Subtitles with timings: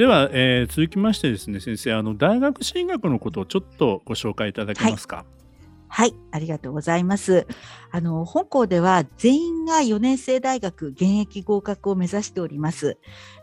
[0.00, 5.16] では、えー、続きましてですね先生あの大学進学のことをちょっとご紹介いただけますか？
[5.16, 5.26] はい
[6.00, 7.46] はい、ありがとうございます。
[7.90, 12.96] あの本校では全員が4年生大学現役合格を目指しております。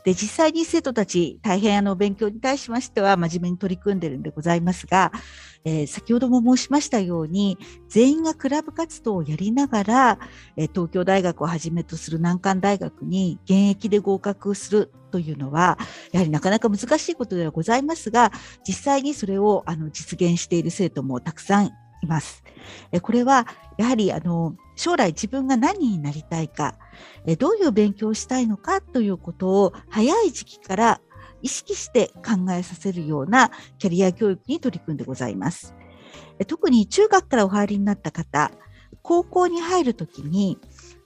[0.03, 5.11] で、実際に生徒たち大変あの勉強に対しましては真面目に取り組んでるんでございますが、
[5.65, 10.19] えー、先ほども申しましたように全員がクラブ活動をやりながら、
[10.55, 15.77] えー、東京大学をはじめとする難関大学に現役で合格するというのは
[16.11, 18.31] やはりなかなか難しいことではございますが
[18.67, 22.43] 実際にそれをあの実現している生徒もたくさんいます。
[23.01, 26.75] これはやはりあの将来自分が何になりたいか、
[27.39, 31.01] どういう勉強をしたいのかということを早い時期から
[31.41, 35.75] 意識して考えさせるようなキャリア教育に取り組んでございます。
[36.47, 38.51] 特に中学からお入りになった方、
[39.01, 40.59] 高校に入るときに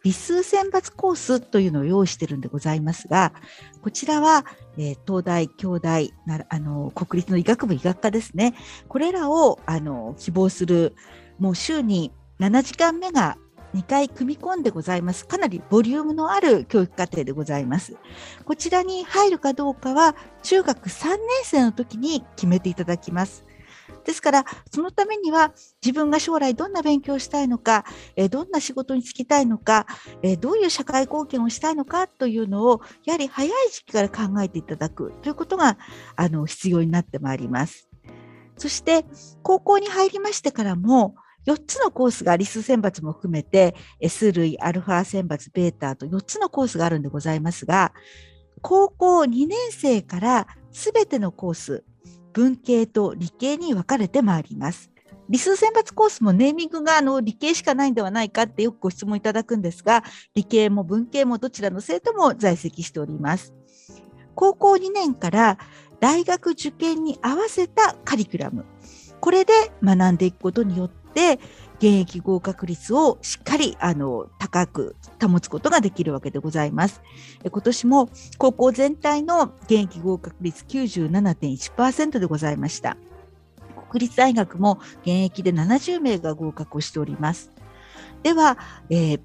[0.03, 3.33] 理数選抜コースというのを用意してるんでございますが、
[3.81, 4.45] こちらは、
[4.77, 8.55] えー、東大、京大なあの、国立の医学部医学科ですね。
[8.87, 10.95] これらをあの希望する、
[11.37, 13.37] もう週に7時間目が
[13.75, 15.27] 2回組み込んでございます。
[15.27, 17.95] かなりボリュームのある教育課程でございます。
[18.45, 23.45] こちらに入るかどうかは中学3年生の時に決めていただきます。
[24.03, 27.85] ですから、そのためには自分が将来どんな勉強をしたいのか、
[28.15, 29.85] えどんな仕事に就きたいのか、
[30.21, 35.77] えどういう社会貢献をしたいのかというのを、やはり早い時期から考えていただくということが
[36.15, 37.87] あの必要になってまいります。
[38.57, 39.05] そして、
[39.43, 41.15] 高校に入りましてからも、
[41.47, 47.93] 4つのコースがリス選抜も含めて S 類、アルファ選抜、ベータと4つのコースがあるんでございますが、
[48.61, 51.83] 高校2年生からすべてのコース、
[52.33, 54.91] 文系と理系に分かれてまいります。
[55.29, 60.03] 理数選抜コースもネーミングがあの理系しかないんではないかってよくご質問いただくんですが、
[60.35, 63.53] 理系も文系もどちらの生徒も在籍しております。
[64.35, 65.57] 高校2年から
[65.99, 68.65] 大学受験に合わせたカリキュラム。
[69.21, 69.53] これで
[69.83, 71.39] 学んでいくことによって、
[71.81, 77.01] 現役合格率をしっかりあの高く保つことができるわけでございます。
[77.43, 82.97] 今年も高校全体の現役合格率97.1%でございました。
[83.89, 87.49] 国立大学も現役で70名が合格をしております。
[88.21, 88.59] では、
[88.91, 89.21] えー、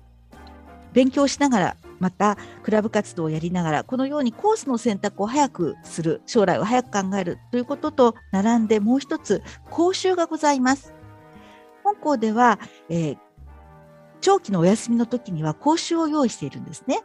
[0.94, 10.95] 勉強しながらまたクラブ活動をやりながらこのようにコースの選択を早くする将来を早く考えるということと並んでもう一つ講習がございます。
[11.86, 12.58] 本校では、
[12.88, 13.18] えー、
[14.20, 17.00] 長期のお休みの時には講習を用意しているんですね。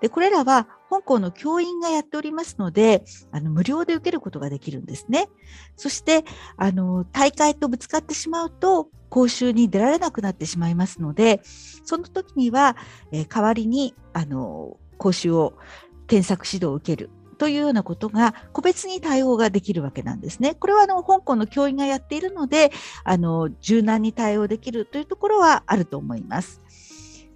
[0.00, 5.28] で、これらは本校の教員がやっておりますので、あの、無料で受けることができるんですね。
[5.76, 6.24] そして、
[6.56, 12.76] あの、大会とぶつかってしまうと、講習に出られなくなってしまいますので、その時には、
[13.12, 15.54] えー、代わりに、あの、講習を、
[16.06, 20.54] 添削指導を受けるというようなことが個別に対応ができるわけなんですね。
[20.54, 22.70] これはあの香港の教員がやっているので
[23.04, 26.60] あの柔軟に対応できるというところはあると思います。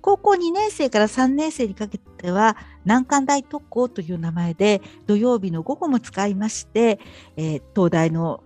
[0.00, 6.98] 高校2年生から3年生にかけては難関大特攻という名前で土曜日の午後も使いまして、
[7.36, 8.42] えー、東大の、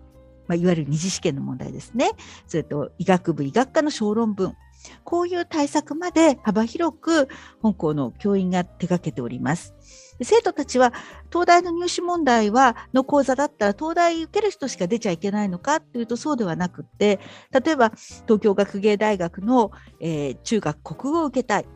[0.48, 2.12] まあ、いわゆる二次試験の問題ですね
[2.48, 4.56] それと医学部医学科の小論文
[5.04, 7.28] こういう対策まで幅広く
[7.60, 9.74] 本校の教員が手掛けております。
[10.24, 10.92] 生徒たちは
[11.30, 17.18] 東大の入試問題はの講座だったら東大受ける人しか出ちゃいけないのかというとそうではなくって
[17.50, 17.90] 例えば
[18.26, 21.66] 東京学芸大学の、えー、中学国語を受けたい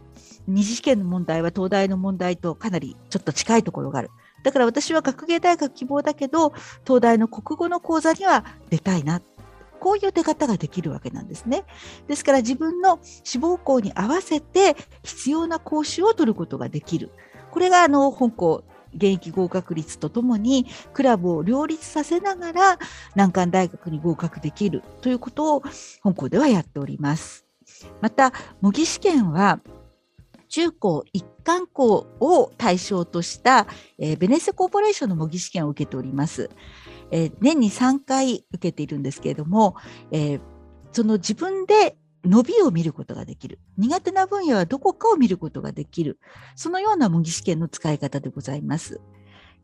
[0.47, 4.10] 二次試験の問題は東大の問題とかなりちょっと近いところがある。
[4.42, 6.52] だから私は学芸大学希望だけど
[6.86, 9.20] 東大の国語の講座には出たいな
[9.76, 11.64] こういう出方ができるわけなんですね。
[12.08, 17.10] ですから自分の志望校に合わせて必要な講習を取ることができる。
[17.50, 18.64] これがあの本校
[18.94, 22.78] 現役合格率とともにクラブを両立させながら
[23.14, 25.62] 難関大学に合格できるということを
[26.02, 27.44] 本校ではやっております。
[28.00, 29.60] また模擬試験は
[30.48, 33.66] 中高一貫校を対象とした、
[33.98, 36.50] えー、ベネッセコーポレーションの模擬試験を受けております。
[37.10, 39.76] えー、年に3回受けているんですけれども、
[40.10, 40.41] えー、
[40.92, 43.60] その自分で伸びを見ることができる。
[43.76, 46.18] 苦手な分野はどこかを見ることができる。
[46.56, 49.00] そのような模擬試験の使い方でございます。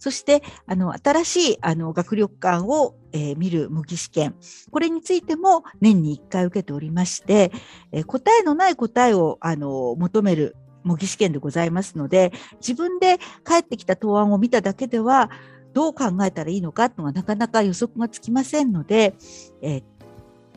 [0.03, 4.35] そしてあの新しいあの学力館を、えー、見る模擬試験
[4.73, 7.53] これについても年に1回受けておりまして、
[7.93, 15.31] えー、答えのない答えをあの求める模擬試験でございますので自分で帰ってきた答案を見ただけでは
[15.73, 19.15] どう考えたらいいのかというのがなかなか予測がつきませんので、
[19.61, 19.83] えー、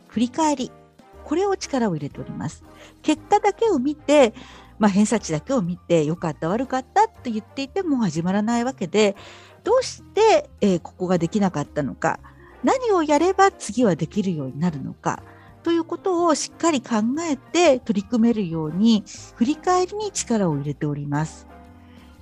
[0.08, 0.72] 振り返り
[1.24, 2.64] これを力を入れております。
[3.02, 4.32] 結果だけを見て
[4.78, 9.16] まあ、偏差値だけを見て良かった悪かったと言っていても始まらないわけで
[9.64, 12.20] どうして、えー、ここができなかったのか
[12.62, 15.22] 何をやれば次はできるようになるのか
[15.62, 16.96] ということをしっかり考
[17.28, 19.02] えて取り組めるように
[19.34, 21.48] 振り返りに力を入れております。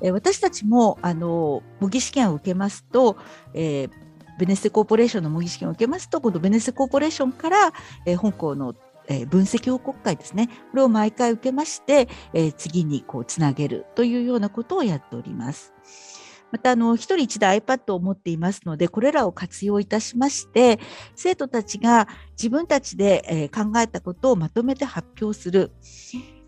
[0.05, 3.17] え、私たちもあの模擬試験を受けますと、
[3.55, 3.91] えー
[4.37, 7.73] ベネッセコーポレーションの模擬試験を受けますと、このベネッセコーポレーションから、
[8.05, 8.75] えー、本校の
[9.07, 10.49] えー、分析報告会ですね。
[10.71, 15.75] これを毎回受けまして、えー、次にこうつなげるというようなことをやっております。
[16.51, 20.79] また、あの、一人一台 iPad を持っていますので、これらを活用いたしまして、
[21.17, 25.73] 生徒たちが自分たちで、えー、考えたことをまとめて発表する。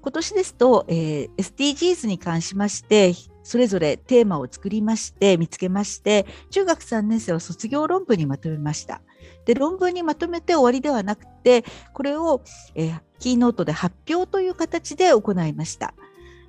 [0.01, 3.13] 今年ですと、えー、SDGs に関しまして、
[3.47, 9.01] それぞれテーマを作りまして、見つけまして、中学3年生は卒業論文にまとめました。
[9.45, 12.43] で論文にまとめて終わりではなくてこれを、
[12.75, 15.95] えー、キーノートで発表という形で行いました。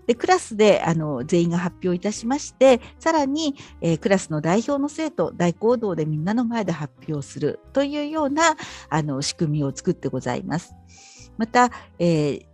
[0.07, 8.55] でクラスであの全員が発表いたしましてさらに、えー、クラスの代表の生徒大行動でみんなの前で発表するというような
[8.89, 10.75] あの仕組みを作ってございます。
[11.37, 12.45] また、えー、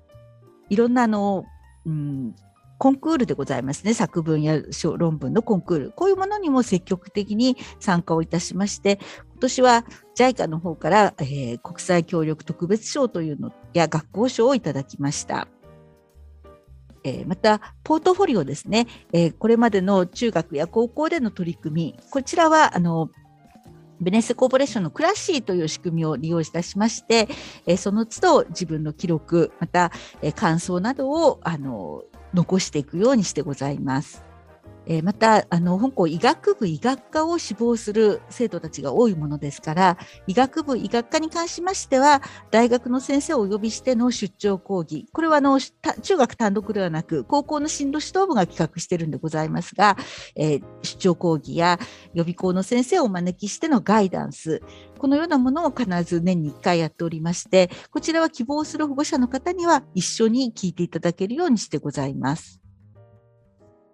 [0.69, 1.45] いろんなあの、
[1.85, 2.35] うん、
[2.83, 3.93] コンクールでございますね。
[3.93, 4.59] 作文や
[4.97, 5.91] 論文のコンクール。
[5.91, 8.99] こういうものにも積極的に参加をいたしまして、
[9.31, 9.85] 今年は
[10.17, 15.47] JICA の方から、えー、国際協力特別賞というのや学校賞をいただきました。
[17.05, 23.09] え、また、ポートフォリオですね、え、これまでの中学や高校での取り組み、こちらはあの
[24.01, 27.29] ベネッセコーポレーションのクラッシーという仕組みを利用いたしまして、
[27.65, 32.03] え、その都度自分の記録、また、え、感想などをあの
[32.33, 34.32] 残していくようにしてございます。
[34.85, 39.97] えー、またあの本校医学部医学科を志望する生徒たちが多いものですから
[40.27, 42.21] 医学部医学科に関しましては
[42.51, 49.97] 大学の先生をお呼びしての出張講義これはあの中学単独ではなく高校の進路指導部が企画してるんでございますが、
[50.35, 51.79] えー、出張講義や
[52.13, 54.61] 予備校の先生をお招きしてのガイダンス
[55.03, 62.62] このようなものを必ず年に1回やっておりまして、こちらは希望する保護者の方には一緒に聞いていただけるようにしてございます。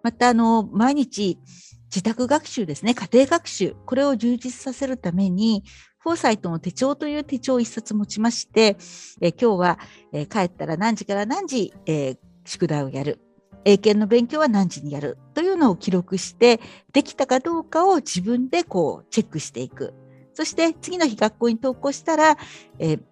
[0.02, 1.38] また、あの、毎日
[1.86, 5.64] 自宅学習ですね、家庭学習、これを充実させるために、
[5.98, 8.76] フォーサイトの手帳という手帳を一冊持ちまして、
[9.20, 9.78] え今日は、
[10.12, 13.20] え帰ったら何時から何時、えー、宿題をやる。
[13.64, 16.60] 英検の勉強は何時にやるというのを記録して、
[16.92, 19.92] できたかどうかを自分でこうチェックしていく。
[20.32, 22.38] そして次の日学校に登校したら、
[22.78, 23.02] えー、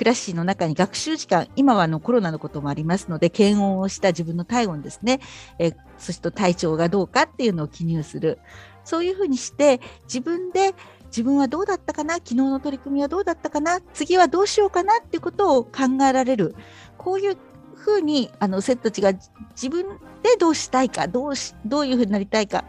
[0.00, 5.20] クラッシーの中に学習時間、今はあのコロナのこともありますので、検温をした自分の体温ですね、
[5.58, 8.38] えー、そして体調がどうかっていうのを記入する。
[8.82, 10.74] そういうふうにして、自分で
[11.08, 16.54] 自分はどうだったかな、昨日の取り組みはどうだったかな、次はどうしようかなっていうことを考えられる。
[16.96, 17.36] こういう
[17.74, 19.12] ふうにあの生徒たちが
[19.50, 19.84] 自分
[20.22, 22.64] でどうしたいか、どうしどういうふうになりたいか、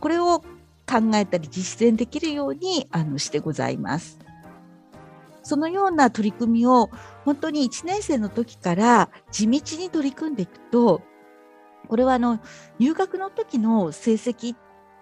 [0.00, 0.44] これを考
[1.14, 4.21] えたり実践できるようにあのしてございます。
[5.42, 6.90] そのような取り組みを
[7.24, 11.02] 本当に1年生の時から地道に取り組んでいくと
[11.88, 12.40] これはあの
[12.78, 14.54] 入学の時の成績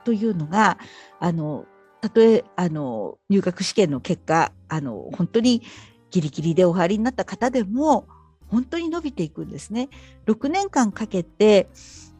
[0.05, 0.79] というのが
[1.19, 1.67] あの
[2.01, 5.63] たとえあの入学試験の結果あの本当に
[6.11, 8.09] ギリギリでお入りになった方でも
[8.49, 9.89] 本当に伸びていくんですね。
[10.27, 11.69] 6年間かけて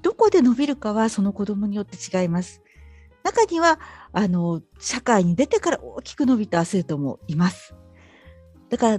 [0.03, 2.63] どこで伸びるかはその子どもによって違います。
[3.25, 3.81] 中には
[4.13, 7.75] あの社会に出てから大きく伸びた生徒もいます。
[8.71, 8.99] だか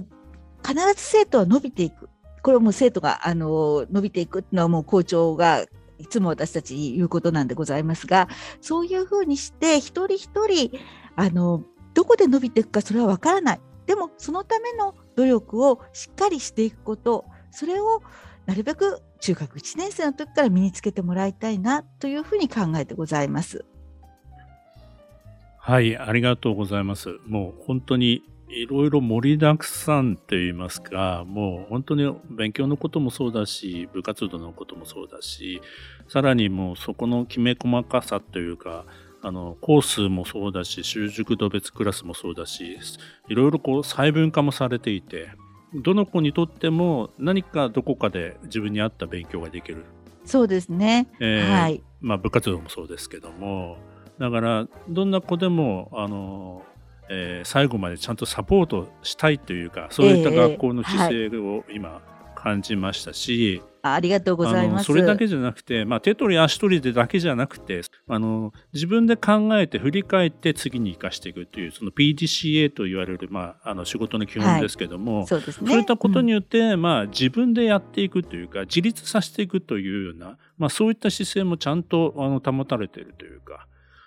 [0.66, 2.08] 必ず生徒は伸びていく。
[2.42, 5.64] これはもう生徒があの伸びていくっていうのはもう校長が
[5.98, 8.28] いつも私たちに言うことなんでございますが、
[8.60, 10.70] そういうふうにして一人一人
[11.16, 11.64] あの
[11.94, 13.60] どこで伸びていくかそれはわからない。
[13.86, 18.02] でもそのための努力をしっかりしていくこと、それを
[18.46, 23.64] なるべく中学1年生の時から身につけてもらいたいなというふうに考えてございます。
[25.58, 27.20] はい、ありがとうございます。
[27.26, 35.62] もう本当にいろいろ盛りだくさんといいますか、もう本当に勉強のこともそうだし、部活動のこともそうだし、
[36.08, 38.84] さらにもうそこのきめ細かさというか、
[39.22, 42.78] あの、コースもそうだし、習熟度別クラスもそうだし、
[43.28, 45.30] いろいろこう細分化もされていて、
[45.74, 49.84] どの子にとっても何かどこかで自分に合った勉強ができる。
[50.24, 51.08] そうですね。
[51.20, 51.82] えー、はい。
[52.00, 53.78] まあ部活動もそうですけども、
[54.18, 56.62] だからどんな子でもあの、
[57.08, 62.00] えー、最後までちゃんとサポートしたいというかそういった学校の姿勢を今
[62.34, 64.84] 感じましたし、えーはいありがとうございます。
[64.84, 83.66] それだけじゃなくて、まあ、手取り足取りでだけじゃなくてあの自分で考えて振り返って次に生かしていくというその PDCA と言われる、まあ、あの仕事の基本ですけども、はい、そうですね、そういったことによって、うん、まあ、自分でやっていくというか自立させていくというような、まあ、そういった姿勢もちゃんとあの保たれているというか。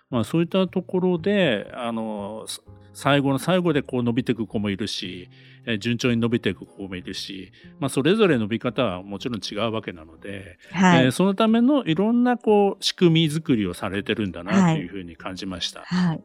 [0.10, 2.46] まあ、そういったところであの
[2.94, 5.30] 最後の最後でこう伸びていく子もいるし、
[5.66, 15.82] え順調に伸びていく子もいるし、まあ、それぞれ伸び方はもちろん違うわけなので、はい、えー、そのためのいろんなこう仕組み作りをされてるんだなというふうに感じました。
[15.82, 16.24] はい、はい、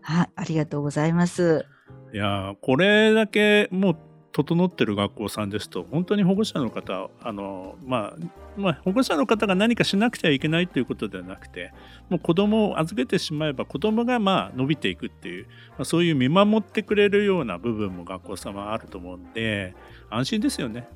[0.00, 1.66] はい、ありがとうございます。
[2.14, 3.96] いやこれだけもう
[4.36, 8.16] 整ってる学校さんですと本当に保護者の方あの、まあ、
[8.58, 11.72] まあ、保護者の方が何かしなくてはいけないということではなくて
[12.10, 19.74] もう子供を預けてしまえば子供がまあ伸びていくっていう、まあ、そういう見守ってくれるような部分も学校様はあると思うんで
[20.10, 20.86] 安心ですよね。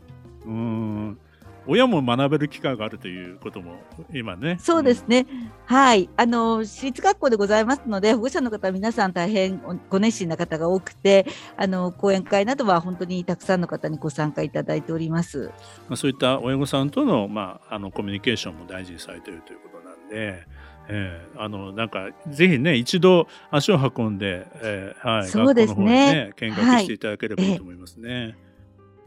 [0.45, 1.19] うん
[1.67, 3.75] 親も学べる機会があるということも
[4.13, 4.59] 今ね。
[4.61, 5.27] そうですね。
[5.31, 6.09] うん、はい。
[6.17, 11.27] あの、私立学校でございますので、保護者の方、皆さん大変ご熱心な方が多くて、
[11.57, 15.51] あの、講演会などは本当にたくさんの方にご参加いただいております。
[15.89, 20.47] まあ、そういった親御さんとの、まあ、あの、コミュニケーションも大事にされているということなんで、
[20.93, 28.37] えー、あのなんかぜひね一度足を運んで、えー、はい、そうですねね見学していただければいいと思いますね。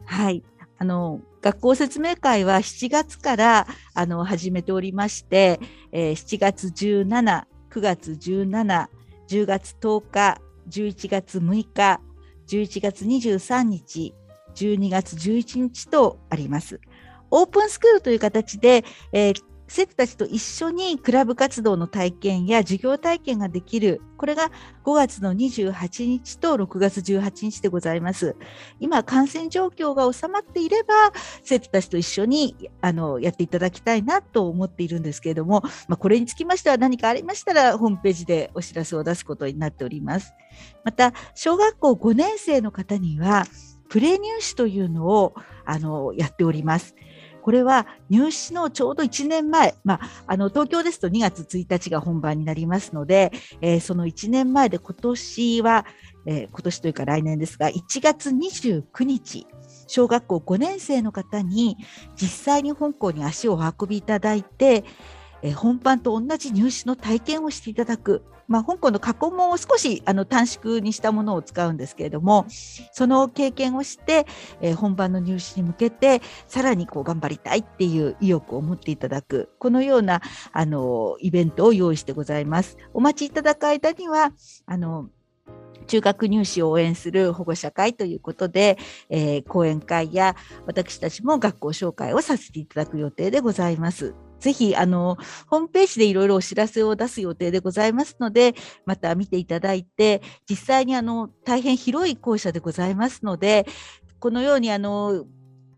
[0.06, 0.42] はい、
[0.78, 5.60] あの学校説明会は7月からあの始めておりまして、
[5.92, 8.88] えー、7月17、9月17、
[9.28, 12.00] 10月10日、11月6日、
[12.46, 14.14] 11月23日、
[14.54, 16.80] 12月11日とあります。
[17.30, 24.50] オープンスクールという形で、えー、生徒たちと一緒にクラブ活動の体験や授業体験ができる、これが
[24.84, 28.36] 5月の28日と6月18日でございます。
[28.78, 30.94] 今、感染状況が収まっていれば、
[31.42, 40.32] 生徒たちと一緒にあのやっていただきたいなと思っているんですけれども、まあ、これにつきましては何かありましたら、ホームページでお知らせを出すことになっております。
[40.84, 43.44] また、小学校5年生の方には、
[43.88, 46.94] プレ入試というのをあのやっております。
[47.44, 55.84] これは入試のちょうど1年前、まあ、あの東京ですと2月1日が本番になりますので、えー、その1年前で今年は、
[56.24, 59.46] えー、今年というか来年ですが、1月29日、
[59.86, 61.76] 小学校5年生の方に
[62.16, 64.82] 実際に本校に足をお運びいただいて、
[65.44, 72.46] え、本番と同じ入試の体験をしていただく、まあ、香港の過去問を少しあの短縮にしたものを使うんですけれども
[72.92, 74.26] その経験をして、
[74.60, 80.22] え、本番の入試に向けてさらにこう頑張りたいっていう意欲を持っていただくこのような
[80.52, 82.76] あのイベントを用意してございます。
[82.94, 84.32] お待ちいただく間には
[84.66, 85.10] あの
[85.86, 88.78] 中学入試を応援する保護者会ということで、
[89.10, 90.34] えー、講演会や
[90.66, 94.14] 私たちも学校紹介をさせていただく予定でございます。
[94.44, 103.64] ぜひ、あの、ホームページでいろいろお知らせを出す予定でございますので、また見ていただいて、実際にあの、大変広い校舎でございますので、
[104.20, 105.24] このようにあの、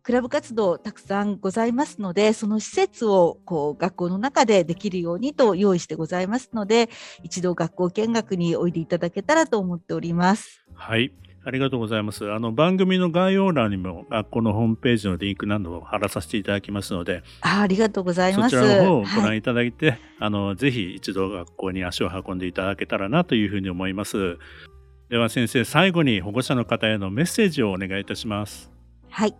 [0.03, 6.91] クラブ活動たくさんございますので、その施設をこう学校の中でできるようにと用意してございますので、
[7.23, 10.65] 一度学校見学においでいただけたらと思っております。
[10.75, 11.13] はい。
[11.47, 12.29] ありがとうございます。
[12.33, 18.57] あの番組の概要欄にも学校のホームページのリンクなどを貼らさせていただきますので、あありがとうございます。
[18.57, 24.39] そちらの方をご覧いただいて、はい、あのぜひ一度学校に足を運んでいただけたらなというふうに思います。
[25.09, 28.73] では先生、最後に保護者の方へのメッセージをお願いいたします。
[29.09, 29.35] はい。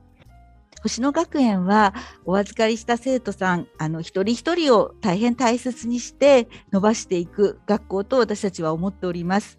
[0.85, 1.93] 星野学園は
[2.25, 9.59] お預かりした生徒さん、あの一人一人を大変大切にして伸ばしていく学校と私たちは思っております。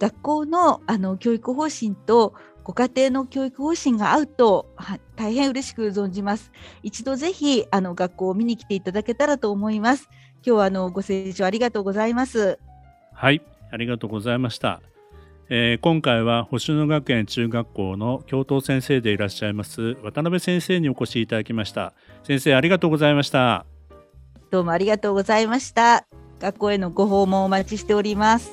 [0.00, 4.66] 学校のあの教育方針とご家庭の教育方針が合うと
[5.14, 6.50] 大変嬉しく存じます。
[6.82, 10.08] 一度ぜひあの学校を見に来ていただけたらと思います。
[10.44, 12.58] 今日はあのご清聴ありがとうございます。
[13.12, 14.80] はい、ありがとうございました。
[15.50, 21.92] えー、今回は星野学園中学校の教頭先生でいらっしゃいます渡辺先生にお越しいただきました。
[22.22, 23.66] 先生ありがとうございました。
[24.50, 26.06] どうもありがとうございました。
[26.38, 28.52] 学校へのご訪問お待ちしております。